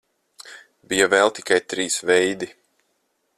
Bija 0.93 1.07
vēl 1.15 1.33
tikai 1.41 1.59
trīs 1.75 1.99
veidi. 2.11 2.49